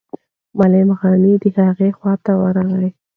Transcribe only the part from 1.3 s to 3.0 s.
د هغه خواته ورغی.